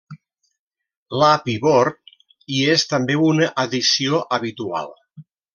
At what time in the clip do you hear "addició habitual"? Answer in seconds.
3.67-4.91